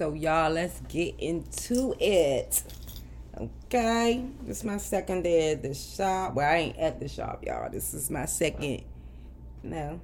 [0.00, 2.62] So y'all, let's get into it.
[3.36, 6.32] Okay, this is my second day at the shop.
[6.32, 7.70] Well, I ain't at the shop, y'all.
[7.70, 8.82] This is my second.
[9.62, 10.00] No.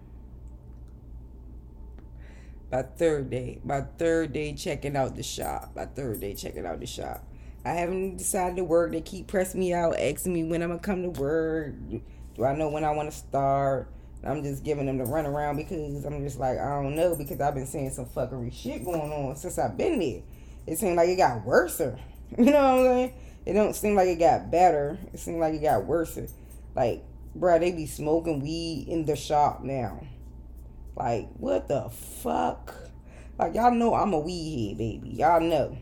[2.70, 3.58] My third day.
[3.64, 5.70] My third day checking out the shop.
[5.74, 7.24] My third day checking out the shop.
[7.64, 8.92] I haven't decided to work.
[8.92, 11.72] They keep pressing me out, asking me when I'm gonna come to work.
[12.34, 13.88] Do I know when I want to start?
[14.24, 17.40] I'm just giving them the run around because I'm just like I don't know because
[17.40, 20.22] I've been seeing some fuckery shit going on since I've been there.
[20.66, 21.80] It seemed like it got worse.
[22.36, 23.12] You know what I'm saying?
[23.46, 24.98] It don't seem like it got better.
[25.12, 26.18] It seemed like it got worse.
[26.74, 27.04] Like,
[27.38, 30.04] bruh, they be smoking weed in the shop now.
[30.96, 32.74] Like, what the fuck?
[33.38, 35.10] Like, y'all know I'm a weed head, baby.
[35.10, 35.78] Y'all know.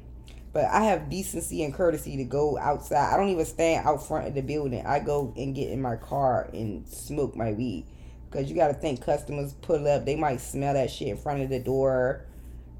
[0.52, 3.12] But I have decency and courtesy to go outside.
[3.12, 4.84] I don't even stand out front of the building.
[4.84, 7.86] I go and get in my car and smoke my weed.
[8.34, 10.04] Because you got to think customers pull up.
[10.04, 12.24] They might smell that shit in front of the door.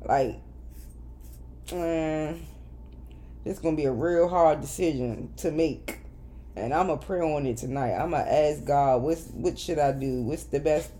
[0.04, 0.40] Like,
[1.68, 2.40] mm,
[3.44, 6.00] it's going to be a real hard decision to make.
[6.56, 7.92] And I'm going to pray on it tonight.
[7.92, 10.22] I'm going to ask God, what's, what should I do?
[10.22, 10.90] What's the best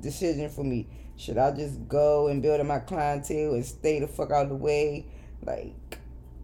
[0.00, 0.86] decision for me?
[1.16, 4.54] Should I just go and build my clientele and stay the fuck out of the
[4.54, 5.06] way?
[5.42, 5.98] Like,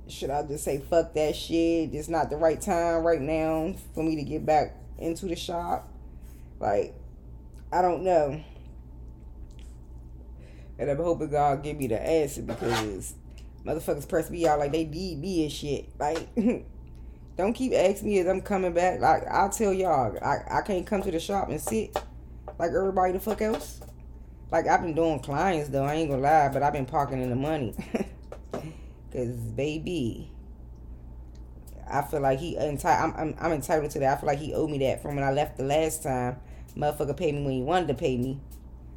[0.09, 1.95] should I just say fuck that shit?
[1.95, 5.89] It's not the right time right now for me to get back into the shop.
[6.59, 6.95] Like,
[7.73, 8.43] I don't know.
[10.79, 13.15] And I'm hoping God give me the answer because
[13.65, 15.89] motherfuckers press me out like they need me and shit.
[15.99, 16.35] Like,
[17.37, 19.01] don't keep asking me if I'm coming back.
[19.01, 21.97] Like, I'll tell y'all, I, I can't come to the shop and sit
[22.59, 23.81] like everybody the fuck else.
[24.51, 27.31] Like, I've been doing clients though, I ain't gonna lie, but I've been parking in
[27.31, 27.75] the money.
[29.13, 30.31] Cause baby,
[31.91, 33.15] I feel like he entitled.
[33.15, 34.17] I'm, I'm, I'm entitled to that.
[34.17, 36.41] I feel like he owed me that from when I left the last time.
[36.77, 38.41] Motherfucker paid me when he wanted to pay me.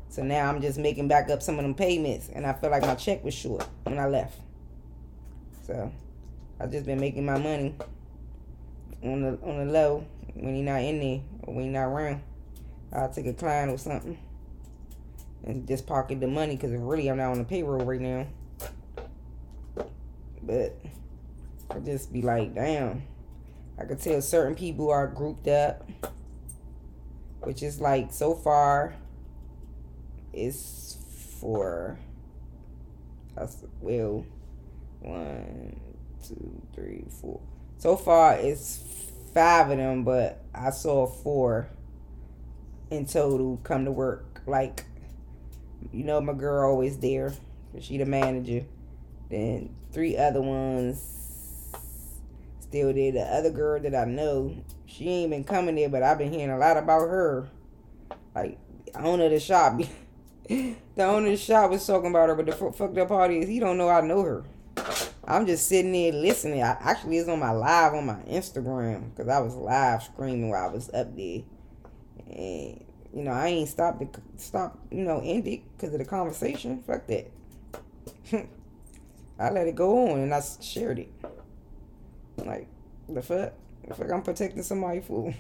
[0.09, 2.83] So now I'm just making back up some of them payments, and I feel like
[2.83, 4.39] my check was short when I left.
[5.65, 5.91] So
[6.59, 7.75] I've just been making my money
[9.03, 12.21] on the on the low when he not in there or when he not around.
[12.91, 14.17] I'll take a client or something
[15.45, 18.27] and just pocket the money because really I'm not on the payroll right now.
[20.41, 20.77] But
[21.69, 23.03] I just be like, damn.
[23.79, 25.89] I could tell certain people are grouped up,
[27.45, 28.95] which is like so far
[30.33, 30.97] is
[31.39, 31.99] for
[33.37, 33.63] us.
[33.81, 34.25] Well,
[35.01, 35.79] one,
[36.27, 37.41] two, three, four.
[37.77, 38.81] So far it's
[39.33, 41.69] five of them, but I saw four
[42.89, 44.41] in total come to work.
[44.45, 44.85] Like,
[45.91, 47.33] you know, my girl always there.
[47.79, 48.65] She the manager.
[49.29, 51.22] Then three other ones
[52.73, 53.11] still there.
[53.11, 54.55] The other girl that I know,
[54.87, 57.47] she ain't been coming there, but I've been hearing a lot about her.
[58.33, 58.57] Like
[58.95, 59.79] owner of the shop,
[60.49, 63.47] the owner of the shop was talking about her, but the fucked up part is
[63.47, 64.43] he don't know I know her.
[65.23, 66.63] I'm just sitting there listening.
[66.63, 70.67] I actually is on my live on my Instagram because I was live screaming while
[70.67, 71.43] I was up there,
[72.25, 72.83] and
[73.13, 76.81] you know I ain't stopped to stop you know end it because of the conversation.
[76.87, 77.31] Fuck that.
[79.39, 81.11] I let it go on and I shared it.
[82.45, 82.67] Like,
[83.09, 83.53] the fuck?
[83.87, 85.33] The fuck I'm protecting somebody for?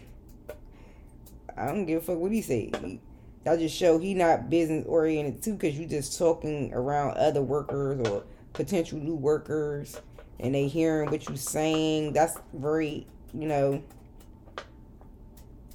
[1.55, 2.71] I don't give a fuck what he say.
[3.45, 7.99] Y'all just show he not business oriented too because you just talking around other workers
[8.07, 9.99] or potential new workers
[10.39, 12.13] and they hearing what you saying.
[12.13, 13.83] That's very, you know,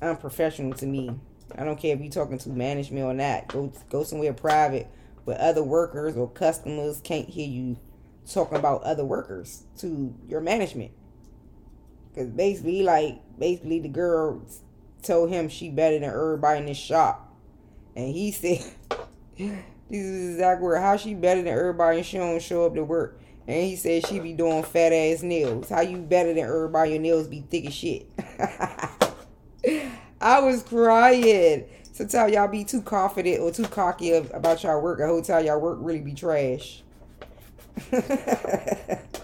[0.00, 1.10] unprofessional to me.
[1.56, 3.48] I don't care if you talking to management or not.
[3.48, 4.88] Go go somewhere private
[5.24, 7.78] where other workers or customers can't hear you
[8.30, 10.92] talking about other workers to your management.
[12.18, 14.42] Cause basically, like basically, the girl
[15.04, 17.32] told him she better than everybody in this shop,
[17.94, 18.58] and he said,
[19.36, 19.52] "This
[19.88, 23.20] is exactly where how she better than everybody and she don't show up to work."
[23.46, 25.68] And he said she be doing fat ass nails.
[25.68, 26.90] How you better than everybody?
[26.90, 28.10] Your nails be thick as shit.
[30.20, 31.66] I was crying.
[31.92, 34.98] Sometimes y'all be too confident or too cocky about y'all work.
[34.98, 36.82] A hotel y'all work really be trash.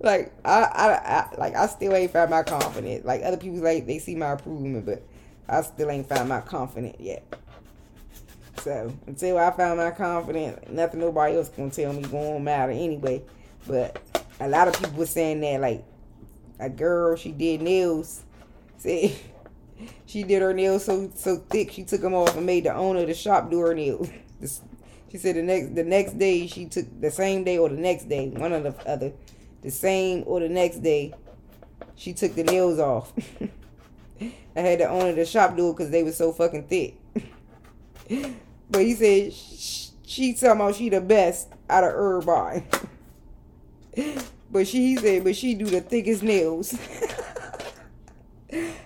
[0.00, 3.04] like I, I, I, like I still ain't found my confidence.
[3.04, 5.02] Like other people like they see my improvement, but
[5.48, 7.24] I still ain't found my confidence yet.
[8.62, 13.22] So until I found my confidence, nothing nobody else gonna tell me won't matter anyway.
[13.66, 14.00] But
[14.40, 15.84] a lot of people were saying that like
[16.60, 18.22] a girl she did nails.
[18.78, 19.16] See,
[20.06, 23.00] she did her nails so so thick she took them off and made the owner
[23.00, 24.08] of the shop do her nails.
[25.10, 28.10] She said the next the next day she took the same day or the next
[28.10, 29.12] day, one of the other,
[29.62, 31.14] the same or the next day,
[31.96, 33.12] she took the nails off.
[34.20, 36.96] I had the owner of the shop do it because they were so fucking thick.
[38.70, 42.64] but he said she, she talking she the best out of everybody.
[44.50, 46.76] but she said, but she do the thickest nails.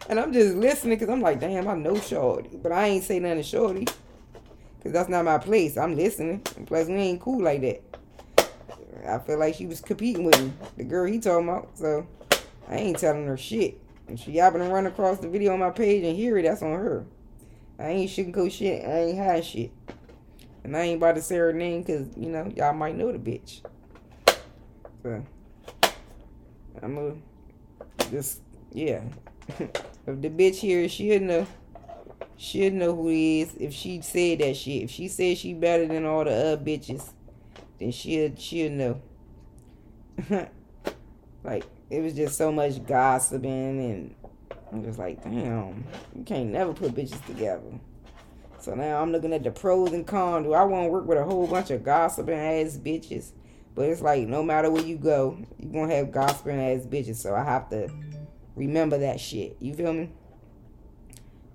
[0.09, 2.51] and I'm just listening because I'm like, damn, I know Shorty.
[2.63, 3.87] But I ain't say nothing to Shorty.
[4.77, 5.77] Because that's not my place.
[5.77, 6.41] I'm listening.
[6.67, 7.83] Plus, we ain't cool like that.
[9.07, 10.53] I feel like she was competing with me.
[10.77, 11.77] The girl he talking about.
[11.77, 12.07] So,
[12.69, 13.81] I ain't telling her shit.
[14.09, 16.63] If she happen to run across the video on my page and hear it, that's
[16.63, 17.05] on her.
[17.79, 18.85] I ain't sugarcoat shit.
[18.85, 19.73] I ain't hide shit.
[20.65, 23.19] And I ain't about to say her name because, you know, y'all might know the
[23.19, 23.63] bitch.
[25.03, 25.25] So,
[26.81, 27.23] I'm going
[27.99, 28.41] to just,
[28.73, 29.03] yeah.
[29.59, 29.73] if
[30.07, 31.47] the bitch here, she'll know.
[32.37, 34.85] She'll know who he is if she said that shit.
[34.85, 37.13] If she said she better than all the other bitches,
[37.83, 39.03] then she'll she'll know.
[41.45, 44.15] like it was just so much gossiping and
[44.71, 45.85] I'm just like, damn,
[46.15, 47.81] you can't never put bitches together.
[48.61, 50.47] So now I'm looking at the pros and cons.
[50.47, 53.33] Do I want to work with a whole bunch of gossiping ass bitches?
[53.75, 57.17] But it's like no matter where you go, you're gonna have gossiping ass bitches.
[57.17, 57.91] So I have to
[58.55, 59.57] remember that shit.
[59.59, 60.13] You feel me?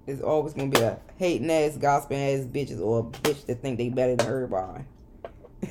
[0.06, 3.78] There's always gonna be a hating ass, gossiping ass bitches or a bitch that think
[3.78, 4.84] they better than everybody.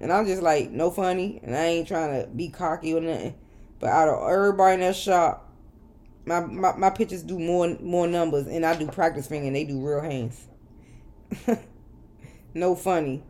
[0.00, 3.34] and I'm just like, no funny, and I ain't trying to be cocky or nothing.
[3.78, 5.48] But out of everybody in that shop,
[6.24, 9.64] my, my, my pitches do more more numbers, and I do practice finger, and they
[9.64, 10.46] do real hands.
[12.54, 13.22] no funny.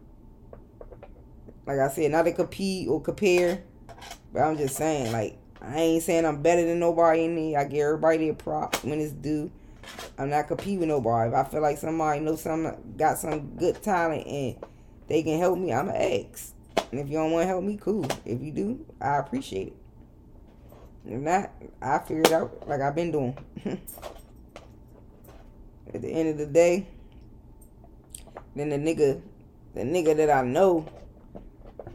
[1.66, 3.62] Like I said, not to compete or compare,
[4.32, 7.56] but I'm just saying, like, I ain't saying I'm better than nobody in.
[7.56, 9.50] I give everybody their props when it's due.
[10.18, 11.30] I'm not competing with nobody.
[11.30, 14.56] If I feel like somebody knows some got some good talent and
[15.08, 16.54] they can help me, I'm an ex.
[16.90, 18.06] And if you don't want to help me, cool.
[18.24, 19.76] If you do, I appreciate it.
[21.06, 21.50] If not,
[21.80, 23.36] I figure it out like I've been doing.
[25.94, 26.86] At the end of the day,
[28.54, 29.20] then the nigga,
[29.74, 30.86] the nigga that I know,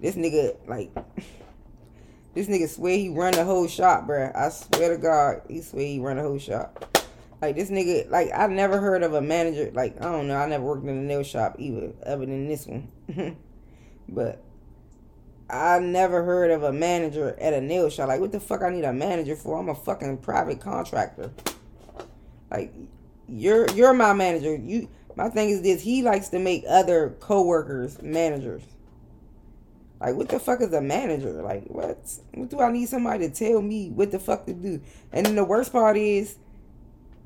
[0.02, 0.92] this nigga like,
[2.34, 4.36] this nigga swear he run the whole shop, bruh.
[4.36, 6.97] I swear to God, he swear he run the whole shop.
[7.42, 9.72] Like this nigga, like I never heard of a manager.
[9.74, 12.66] Like I don't know, I never worked in a nail shop either, other than this
[12.66, 12.88] one.
[14.10, 14.44] but
[15.50, 18.08] I never heard of a manager at a nail shop.
[18.08, 19.60] Like what the fuck I need a manager for?
[19.60, 21.32] I'm a fucking private contractor.
[22.50, 22.74] Like
[23.28, 24.56] you're you're my manager.
[24.56, 25.82] You my thing is this.
[25.82, 28.64] He likes to make other coworkers managers.
[30.00, 31.42] Like what the fuck is a manager?
[31.44, 31.98] Like what?
[32.34, 34.82] What do I need somebody to tell me what the fuck to do?
[35.12, 36.38] And then the worst part is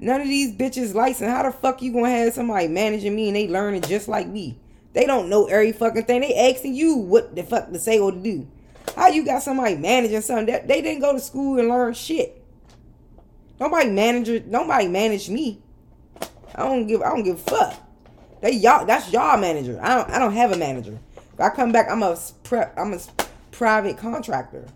[0.01, 1.29] None of these bitches licensed.
[1.29, 4.59] How the fuck you gonna have somebody managing me and they learning just like me?
[4.93, 6.21] They don't know every fucking thing.
[6.21, 8.47] They asking you what the fuck to say or to do.
[8.95, 12.43] How you got somebody managing something that they didn't go to school and learn shit?
[13.59, 14.41] Nobody manager.
[14.47, 15.61] Nobody manage me.
[16.55, 17.03] I don't give.
[17.03, 17.79] I don't give a fuck.
[18.41, 18.87] They y'all.
[18.87, 19.79] That's y'all manager.
[19.83, 20.09] I don't.
[20.09, 20.97] I don't have a manager.
[21.15, 22.73] If I come back, I'm a prep.
[22.75, 22.99] I'm a
[23.51, 24.67] private contractor.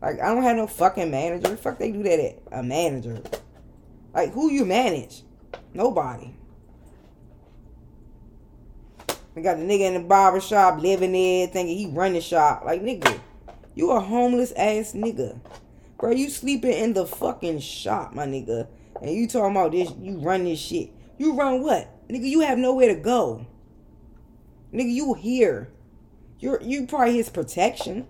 [0.00, 1.48] Like I don't have no fucking manager.
[1.48, 3.20] The fuck they do that at a manager.
[4.14, 5.22] Like, who you manage?
[5.74, 6.34] Nobody.
[9.34, 12.64] We got the nigga in the barber shop living there thinking he run the shop.
[12.64, 13.18] Like, nigga,
[13.74, 15.40] you a homeless ass nigga.
[15.98, 18.66] Bro, you sleeping in the fucking shop, my nigga.
[19.00, 20.90] And you talking about this, you run this shit.
[21.16, 21.88] You run what?
[22.08, 23.46] Nigga, you have nowhere to go.
[24.72, 25.72] Nigga, you here.
[26.38, 28.06] You're you probably his protection.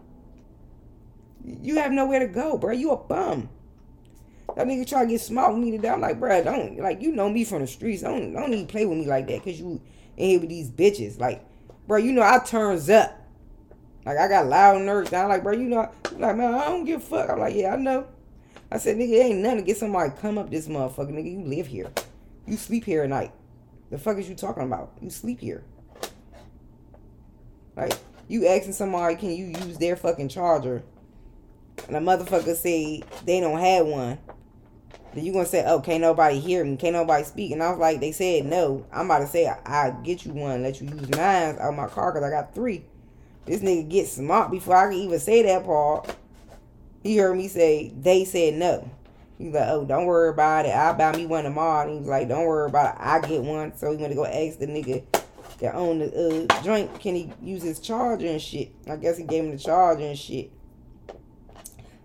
[1.45, 2.73] You have nowhere to go, bro.
[2.73, 3.51] You a bum.
[4.57, 5.89] That nigga try to get smart with me today.
[5.89, 8.03] I'm like, bro, don't like you know me from the streets.
[8.03, 9.81] Don't don't even play with me like that, cause you
[10.17, 11.19] in here with these bitches.
[11.19, 11.45] Like,
[11.87, 13.19] bro, you know I turns up.
[14.05, 15.13] Like I got loud nerves.
[15.13, 17.31] I'm Like, bro, you know, like man, I don't give a fuck.
[17.31, 18.07] I'm like, yeah, I know.
[18.71, 21.31] I said, nigga, ain't nothing to get somebody come up this motherfucker, nigga.
[21.31, 21.91] You live here.
[22.47, 23.33] You sleep here at night.
[23.91, 24.93] The fuck is you talking about?
[25.03, 25.63] You sleep here.
[27.77, 27.93] Like,
[28.29, 30.83] you asking somebody, can you use their fucking charger?
[31.87, 34.19] And a motherfucker say they don't have one.
[35.15, 36.77] You gonna say, "Oh, can't nobody hear me?
[36.77, 39.91] Can't nobody speak?" And I was like, "They said no." I'm about to say, "I
[40.03, 42.85] get you one, let you use mine out my car because I got three.
[43.45, 46.17] This nigga get smart before I can even say that part.
[47.03, 48.89] He heard me say, "They said no."
[49.37, 50.71] He's like, "Oh, don't worry about it.
[50.71, 53.01] I'll buy me one tomorrow." And he's like, "Don't worry about it.
[53.01, 55.03] I get one." So he went to go ask the nigga
[55.63, 58.73] that owned the uh, joint, can he use his charger and shit?
[58.89, 60.51] I guess he gave him the charger and shit.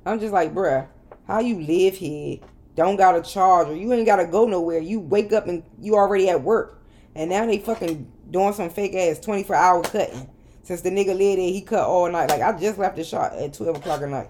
[0.06, 0.88] I'm just like, bruh,
[1.26, 2.40] how you live here
[2.78, 3.76] don't got a charger.
[3.76, 4.80] You ain't gotta go nowhere.
[4.80, 6.80] You wake up and you already at work.
[7.16, 10.30] And now they fucking doing some fake ass 24 hour cutting.
[10.62, 12.30] Since the nigga lived there, he cut all night.
[12.30, 14.30] Like I just left the shop at 12 o'clock at night.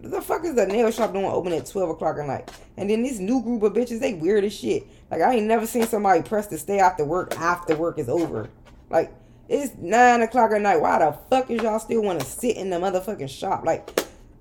[0.00, 2.50] The fuck is the nail shop doing open at 12 o'clock at night?
[2.76, 4.86] And then this new group of bitches, they weird as shit.
[5.10, 8.48] Like I ain't never seen somebody press to stay after work after work is over.
[8.88, 9.12] Like
[9.46, 10.80] It's nine o'clock at night.
[10.80, 13.64] Why the fuck is y'all still want to sit in the motherfucking shop?
[13.66, 13.90] Like,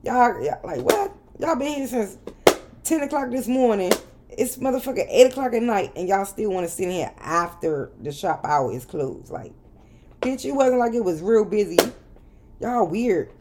[0.02, 1.14] y'all, y'all, like what?
[1.40, 2.18] Y'all been here since
[2.84, 3.92] ten o'clock this morning.
[4.30, 7.92] It's motherfucking eight o'clock at night, and y'all still want to sit in here after
[8.02, 9.30] the shop hour is closed.
[9.30, 9.54] Like,
[10.22, 11.78] bitch, it wasn't like it was real busy.
[12.60, 13.32] Y'all weird.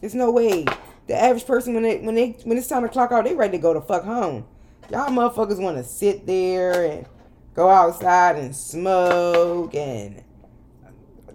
[0.00, 0.64] There's no way.
[1.06, 3.58] The average person when they when they when it's time to clock out, they ready
[3.58, 4.46] to go to fuck home.
[4.90, 7.06] Y'all motherfuckers want to sit there and
[7.54, 10.24] go outside and smoke and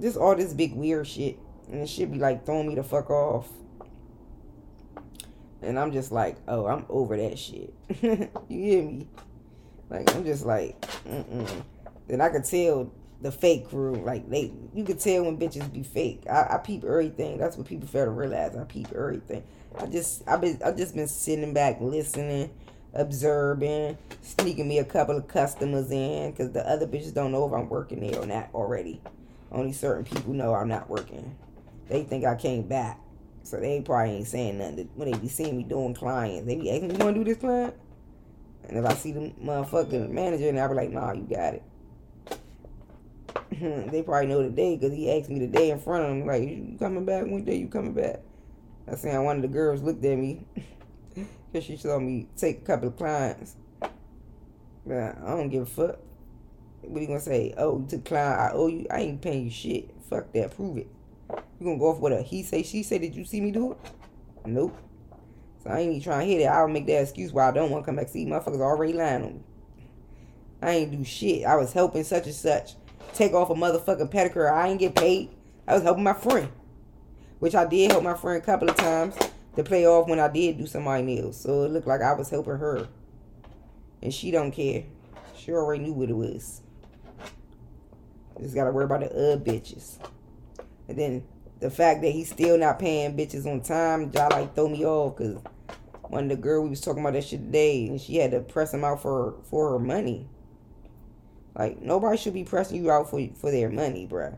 [0.01, 1.39] just all this big weird shit.
[1.71, 3.47] And it should be like throwing me the fuck off.
[5.65, 7.73] And I'm just like, oh, I'm over that shit.
[8.01, 9.07] you hear me?
[9.89, 11.63] Like, I'm just like, mm-mm.
[12.07, 12.91] Then I could tell
[13.21, 16.23] the fake crew, like, they, you could tell when bitches be fake.
[16.29, 17.37] I, I peep everything.
[17.37, 18.55] That's what people fail to realize.
[18.55, 19.43] I peep everything.
[19.79, 22.51] I just, I've been, I've just been sitting back, listening,
[22.93, 27.53] observing, sneaking me a couple of customers in, because the other bitches don't know if
[27.53, 29.01] I'm working there or not already.
[29.51, 31.35] Only certain people know I'm not working.
[31.89, 32.99] They think I came back.
[33.45, 36.47] So they probably ain't saying nothing when they be seeing me doing clients.
[36.47, 37.75] They be asking, you want to do this client?
[38.67, 41.63] And if I see the motherfucking manager, and I be like, nah, you got it.
[43.91, 46.25] they probably know the day because he asked me the day in front of him,
[46.25, 47.25] like, you coming back?
[47.27, 48.21] When day you coming back?
[48.91, 50.47] I saying one of the girls looked at me
[51.13, 53.57] because she saw me take a couple of clients.
[54.87, 55.99] But I don't give a fuck.
[56.81, 57.53] What you gonna say?
[57.57, 58.87] Oh, you took client, I owe you.
[58.89, 59.91] I ain't paying you shit.
[60.09, 60.55] Fuck that.
[60.55, 60.87] Prove it.
[61.59, 63.71] You gonna go off with a he say, she say, did you see me do
[63.71, 63.77] it?
[64.45, 64.77] Nope.
[65.63, 66.45] So I ain't even trying to hit it.
[66.45, 68.09] I'll make that excuse why I don't want to come back.
[68.09, 69.43] See, motherfuckers already lying on me.
[70.61, 71.45] I ain't do shit.
[71.45, 72.75] I was helping such and such
[73.13, 74.51] take off a motherfucking pedicure.
[74.51, 75.29] I ain't get paid.
[75.67, 76.49] I was helping my friend.
[77.39, 79.15] Which I did help my friend a couple of times
[79.55, 81.39] to play off when I did do somebody nails.
[81.39, 82.87] So it looked like I was helping her.
[84.01, 84.83] And she don't care.
[85.35, 86.61] She already knew what it was.
[88.39, 89.97] Just gotta worry about the other bitches.
[90.87, 91.23] And then
[91.59, 95.17] the fact that he's still not paying bitches on time, y'all like throw me off
[95.17, 95.37] because
[96.09, 98.41] one of the girl we was talking about that shit today, and she had to
[98.41, 100.27] press him out for for her money.
[101.55, 104.37] Like nobody should be pressing you out for for their money, bruh.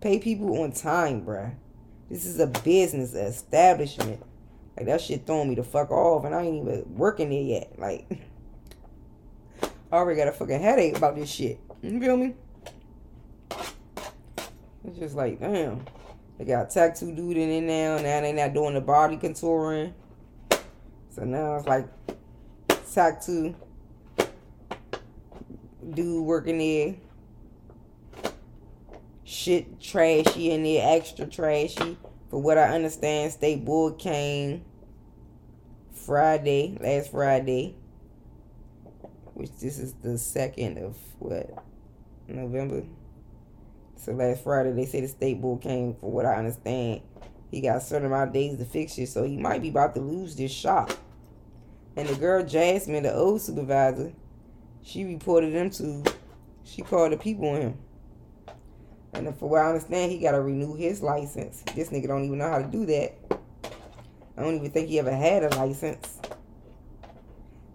[0.00, 1.54] Pay people on time, bruh.
[2.08, 4.22] This is a business, establishment.
[4.76, 7.78] Like that shit throwing me the fuck off, and I ain't even working there yet.
[7.78, 8.06] Like
[9.90, 11.58] I already got a fucking headache about this shit.
[11.82, 12.34] You feel me?
[14.84, 15.84] It's just like, damn.
[16.38, 17.96] They got tattoo dude in it now.
[17.96, 19.92] Now they not doing the body contouring.
[21.10, 21.88] So now it's like
[22.94, 23.56] tattoo
[25.90, 26.94] dude working there.
[29.24, 31.98] Shit trashy in there, extra trashy.
[32.30, 34.64] For what I understand, State Board came
[35.92, 37.74] Friday, last Friday.
[39.34, 41.64] Which this is the second of what?
[42.26, 42.84] November.
[43.98, 47.02] So last Friday they say the state board came for what I understand.
[47.50, 49.94] He got a certain amount of days to fix it, so he might be about
[49.96, 50.92] to lose this shop.
[51.96, 54.12] And the girl Jasmine, the old supervisor,
[54.82, 56.04] she reported him to
[56.62, 57.78] she called the people on him.
[59.14, 61.64] And for what I understand, he gotta renew his license.
[61.74, 63.14] This nigga don't even know how to do that.
[64.36, 66.20] I don't even think he ever had a license.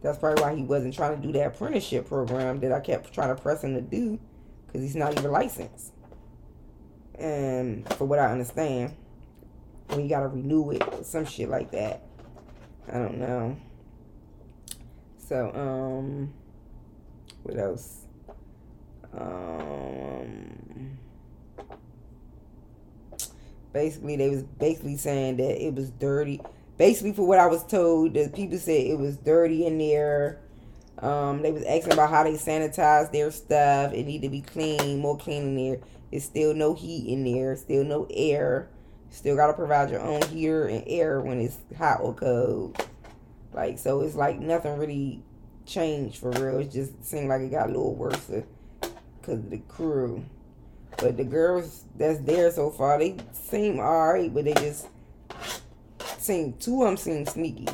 [0.02, 3.36] That's probably why he wasn't trying to do that apprenticeship program that I kept trying
[3.36, 4.20] to press him to do.
[4.68, 5.94] Because he's not even licensed
[7.24, 8.94] and for what I understand,
[9.96, 12.04] we gotta renew it or some shit like that.
[12.92, 13.58] I don't know.
[15.18, 16.34] So, um,
[17.44, 18.06] what else?
[19.18, 20.98] Um,
[23.72, 26.42] basically, they was basically saying that it was dirty.
[26.78, 30.40] Basically, for what I was told, the people said it was dirty in there.
[31.00, 33.94] Um, they was asking about how they sanitize their stuff.
[33.94, 35.80] It need to be clean, more clean in there.
[36.14, 38.70] It's still no heat in there, still no air.
[39.10, 42.88] Still gotta provide your own heater and air when it's hot or cold.
[43.52, 45.24] Like so, it's like nothing really
[45.66, 46.60] changed for real.
[46.60, 50.24] It just seemed like it got a little worse because of the crew.
[50.98, 54.90] But the girls that's there so far, they seem alright, but they just
[56.20, 57.70] seem two of them seem sneaky.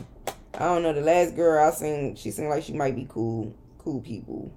[0.53, 0.93] I don't know.
[0.93, 4.50] The last girl I seen, she seemed like she might be cool, cool people,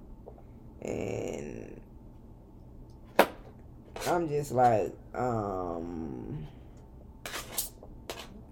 [0.81, 1.81] and
[4.05, 6.45] I'm just like, um,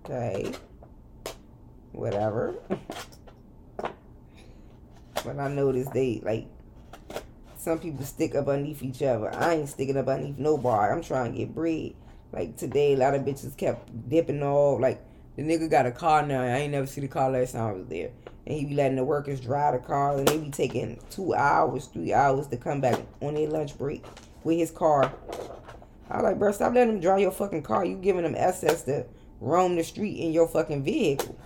[0.05, 0.49] okay,
[1.91, 2.55] whatever.
[3.77, 6.47] but I noticed they like
[7.57, 9.33] some people stick up underneath each other.
[9.35, 10.93] I ain't sticking up underneath nobody.
[10.93, 11.95] I'm trying to get bread.
[12.31, 14.79] Like today, a lot of bitches kept dipping off.
[14.79, 15.03] Like
[15.35, 16.41] the nigga got a car now.
[16.41, 18.11] I ain't never see the car last time I was there.
[18.47, 21.87] And he be letting the workers drive the car, and they be taking two hours,
[21.87, 24.05] three hours to come back on their lunch break
[24.43, 25.13] with his car.
[26.09, 27.85] I like, bro, stop letting them drive your fucking car.
[27.85, 29.05] You giving them access to
[29.39, 31.37] roam the street in your fucking vehicle.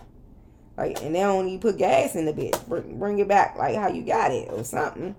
[0.78, 2.68] Like, and they don't even put gas in the bitch.
[2.68, 5.16] Bring, bring it back like how you got it or something.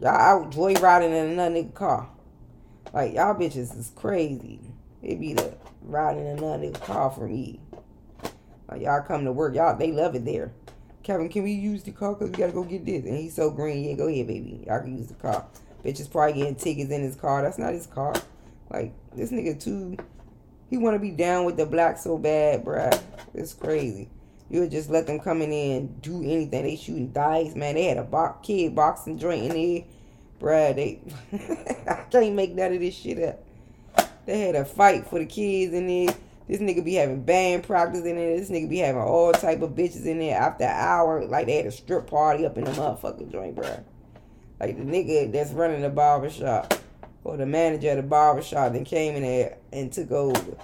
[0.00, 2.08] Y'all out joyriding in another nigga car.
[2.92, 4.60] Like, y'all bitches is crazy.
[5.02, 7.60] It be the riding in another nigga car for me.
[8.68, 9.54] Like, y'all come to work.
[9.54, 10.52] Y'all, they love it there.
[11.02, 12.14] Kevin, can we use the car?
[12.14, 13.04] Because we got to go get this.
[13.04, 13.84] And he's so green.
[13.84, 14.64] Yeah, go ahead, baby.
[14.66, 15.46] Y'all can use the car.
[15.86, 17.42] Bitch is probably getting tickets in his car.
[17.42, 18.12] That's not his car.
[18.70, 19.96] Like, this nigga too,
[20.68, 23.00] he want to be down with the black so bad, bruh.
[23.34, 24.08] It's crazy.
[24.50, 26.64] You would just let them come in and do anything.
[26.64, 27.76] They shooting dice, man.
[27.76, 29.84] They had a box, kid boxing joint in there.
[30.40, 31.00] Bruh, they...
[31.88, 33.44] I can't make none of this shit up.
[34.24, 36.16] They had a fight for the kids in there.
[36.48, 38.36] This nigga be having band practice in there.
[38.36, 41.24] This nigga be having all type of bitches in there after hour.
[41.24, 43.84] Like they had a strip party up in the motherfucking joint, bruh.
[44.58, 46.74] Like the nigga that's running the barbershop
[47.24, 50.56] or the manager of the barbershop then came in there and took over.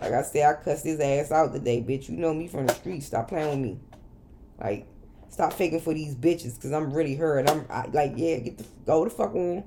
[0.00, 2.08] Like I said, I cussed his ass out today, bitch.
[2.08, 3.02] You know me from the street.
[3.02, 3.80] Stop playing with me.
[4.58, 4.86] Like,
[5.28, 7.48] stop faking for these bitches, cause I'm really hurt.
[7.48, 9.64] I'm I, like, yeah, get the go the fuck on.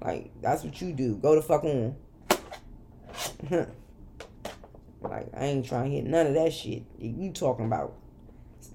[0.00, 1.16] Like that's what you do.
[1.16, 1.96] Go the fuck on.
[5.00, 6.84] like I ain't trying to hit none of that shit.
[6.98, 7.94] You talking about?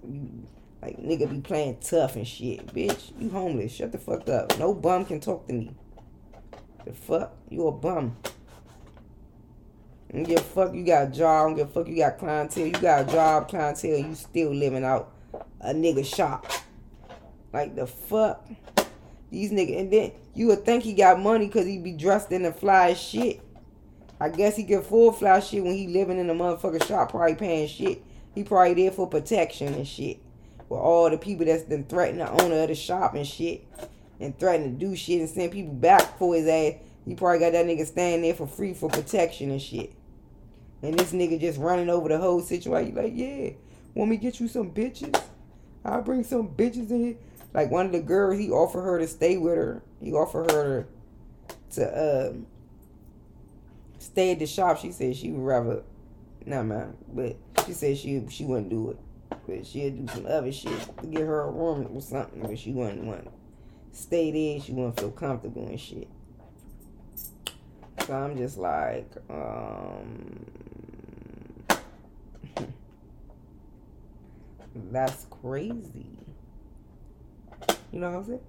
[0.08, 0.48] You,
[0.84, 3.14] like nigga be playing tough and shit, bitch.
[3.18, 3.72] You homeless.
[3.72, 4.60] Shut the fuck up.
[4.60, 5.74] No bum can talk to me.
[6.86, 7.34] The fuck?
[7.50, 8.18] You a bum.
[10.10, 12.68] And give a fuck you got a job, don't give a fuck you got clientele.
[12.68, 15.14] You got a job, clientele, you still living out
[15.62, 16.52] a nigga shop.
[17.54, 18.46] Like the fuck?
[19.32, 22.44] These niggas, and then you would think he got money because he be dressed in
[22.44, 23.40] the fly shit.
[24.20, 27.36] I guess he get full fly shit when he living in the motherfucker shop, probably
[27.36, 28.04] paying shit.
[28.36, 30.20] He probably there for protection and shit.
[30.74, 33.64] With all the people that's been threatening the owner of the shop and shit
[34.20, 36.82] and threatening to do shit and send people back for his ass.
[37.06, 39.94] He probably got that nigga standing there for free for protection and shit.
[40.82, 42.96] And this nigga just running over the whole situation.
[42.96, 43.52] Like, yeah,
[43.94, 45.16] want me get you some bitches?
[45.86, 47.16] I'll bring some bitches in here.
[47.54, 49.84] Like one of the girls, he offered her to stay with her.
[50.02, 50.88] He offered her
[51.74, 52.34] to uh,
[54.00, 54.80] stay at the shop.
[54.80, 55.84] She said she would rather,
[56.48, 58.98] nah man, but she said she she wouldn't do it.
[59.48, 62.42] But she'd do some other shit to get her a room or something.
[62.42, 63.32] But she wouldn't want to
[63.92, 64.62] stay there.
[64.62, 66.08] She wouldn't feel comfortable and shit.
[68.06, 70.46] So I'm just like, um,
[74.92, 76.06] that's crazy.
[77.92, 78.40] You know what I'm saying?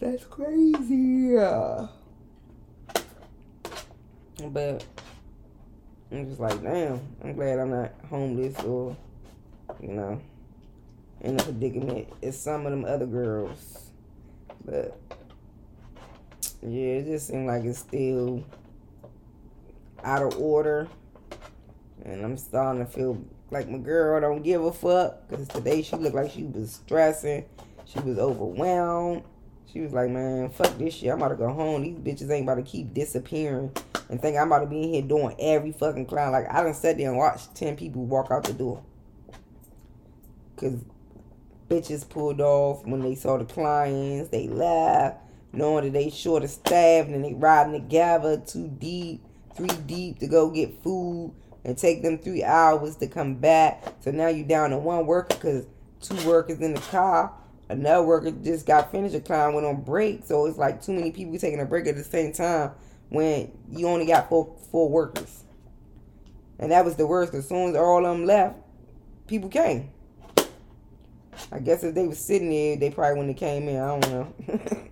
[0.00, 1.36] That's crazy.
[4.50, 4.84] But
[6.12, 8.96] I'm just like, damn, I'm glad I'm not homeless or,
[9.80, 10.20] you know,
[11.20, 13.90] in a predicament as some of them other girls.
[14.64, 14.98] But
[16.62, 18.44] yeah, it just seemed like it's still
[20.02, 20.88] out of order.
[22.04, 25.28] And I'm starting to feel like my girl don't give a fuck.
[25.28, 27.44] Because today she looked like she was stressing.
[27.84, 29.22] She was overwhelmed.
[29.72, 31.10] She was like, man, fuck this shit.
[31.10, 31.82] I'm about to go home.
[31.82, 33.72] These bitches ain't about to keep disappearing
[34.08, 36.32] and think I'm about to be in here doing every fucking clown.
[36.32, 38.82] Like, I done sat there and watched 10 people walk out the door.
[40.56, 40.82] Because
[41.68, 44.30] bitches pulled off when they saw the clients.
[44.30, 45.18] They laughed,
[45.52, 49.22] knowing that they short of staff and they riding together two deep,
[49.54, 51.32] three deep to go get food
[51.64, 53.94] and take them three hours to come back.
[54.00, 55.66] So now you down to one worker because
[56.00, 57.32] two workers in the car.
[57.68, 59.16] Another worker just got finished.
[59.16, 60.24] A client went on break.
[60.24, 62.70] So it's like too many people taking a break at the same time
[63.08, 65.42] when you only got four, four workers.
[66.60, 67.34] And that was the worst.
[67.34, 68.56] As soon as all of them left,
[69.26, 69.90] people came.
[71.52, 73.76] I guess if they was sitting there, they probably wouldn't have came in.
[73.76, 74.32] I don't know.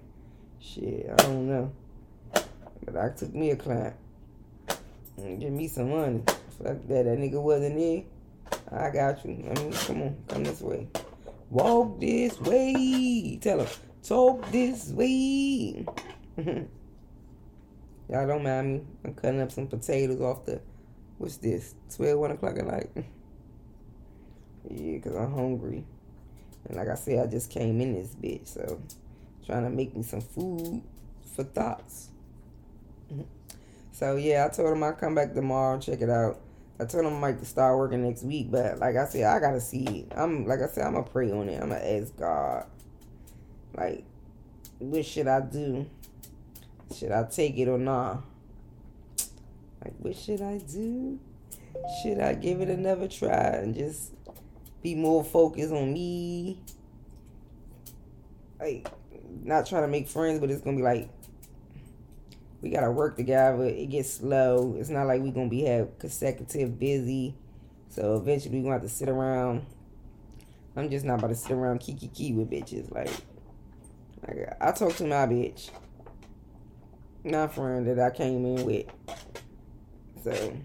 [0.60, 1.72] Shit, I don't know.
[2.84, 3.94] But I took me a client.
[5.16, 6.22] Give me some money.
[6.58, 7.04] Fuck that.
[7.04, 8.02] That nigga wasn't there.
[8.70, 9.32] I got you.
[9.32, 10.16] I mean, come on.
[10.28, 10.88] Come this way.
[11.50, 13.38] Walk this way.
[13.40, 13.68] Tell him.
[14.02, 15.86] Talk this way.
[18.08, 18.82] Y'all don't mind me.
[19.04, 20.60] I'm cutting up some potatoes off the.
[21.18, 21.74] What's this?
[21.96, 22.90] 12, 1 o'clock at night.
[24.68, 25.84] yeah, because I'm hungry.
[26.66, 28.80] And like I said, I just came in this bitch, so
[29.46, 30.82] trying to make me some food
[31.34, 32.08] for thoughts.
[33.92, 36.40] So yeah, I told him I'd come back tomorrow, and check it out.
[36.80, 39.60] I told him I might start working next week, but like I said, I gotta
[39.60, 40.12] see it.
[40.16, 41.62] I'm like I said, I'm gonna pray on it.
[41.62, 42.66] I'm gonna ask God,
[43.76, 44.04] like,
[44.78, 45.86] what should I do?
[46.96, 48.24] Should I take it or not?
[49.84, 51.20] Like, what should I do?
[52.02, 54.13] Should I give it another try and just
[54.84, 56.60] be more focused on me.
[58.60, 58.86] Like,
[59.42, 61.08] not trying to make friends, but it's gonna be like,
[62.60, 63.64] we gotta work together.
[63.64, 64.76] It gets slow.
[64.78, 67.34] It's not like we gonna be have consecutive busy.
[67.88, 69.64] So eventually we gonna have to sit around.
[70.76, 72.92] I'm just not about to sit around kiki key with bitches.
[72.92, 73.10] Like,
[74.26, 75.70] like I talk to my bitch,
[77.24, 78.86] my friend that I came in with.
[80.22, 80.56] So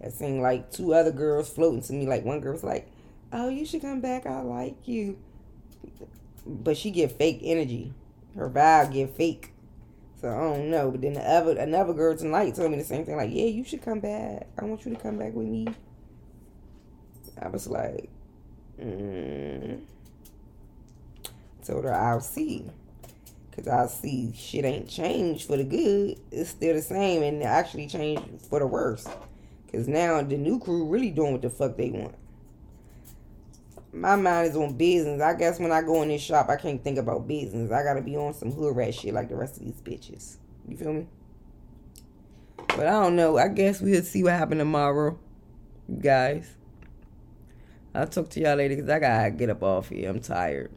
[0.00, 2.06] it seemed like two other girls floating to me.
[2.06, 2.91] Like one girl was like,
[3.32, 4.26] "Oh, you should come back.
[4.26, 5.18] I like you,"
[6.46, 7.92] but she get fake energy.
[8.36, 9.52] Her vibe get fake.
[10.20, 10.90] So I don't know.
[10.90, 13.16] But then the other another girl tonight told me the same thing.
[13.16, 14.46] Like, yeah, you should come back.
[14.58, 15.66] I want you to come back with me.
[17.40, 18.08] I was like,
[18.80, 19.80] mm.
[21.64, 22.70] told her I'll see.
[23.54, 26.18] Cause I see shit ain't changed for the good.
[26.30, 29.06] It's still the same and actually changed for the worse.
[29.70, 32.14] Cause now the new crew really doing what the fuck they want.
[33.92, 35.20] My mind is on business.
[35.20, 37.70] I guess when I go in this shop, I can't think about business.
[37.70, 40.36] I gotta be on some hood rat shit like the rest of these bitches.
[40.66, 41.06] You feel me?
[42.68, 43.36] But I don't know.
[43.36, 45.18] I guess we'll see what happen tomorrow,
[46.00, 46.54] guys.
[47.94, 50.08] I'll talk to y'all later because I gotta get up off here.
[50.08, 50.72] I'm tired.